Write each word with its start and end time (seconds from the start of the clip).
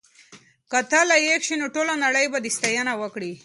که 0.71 0.79
ته 0.91 0.99
لایق 1.09 1.41
شې 1.47 1.55
نو 1.61 1.67
ټوله 1.75 1.93
نړۍ 2.05 2.25
به 2.31 2.39
دې 2.43 2.51
ستاینه 2.57 2.93
وکړي. 3.01 3.33